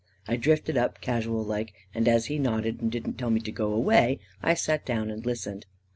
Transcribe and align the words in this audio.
I 0.27 0.35
drifted 0.35 0.77
up, 0.77 0.99
casual 0.99 1.43
like, 1.45 1.73
and 1.93 2.07
as 2.07 2.25
he 2.25 2.39
nodded 2.39 2.81
and 2.81 2.91
didn't 2.91 3.19
tell 3.19 3.29
me 3.29 3.39
to 3.41 3.51
go 3.51 3.71
away, 3.71 4.19
I 4.41 4.55
sat 4.55 4.83
down 4.83 5.11
and 5.11 5.23
listened. 5.23 5.67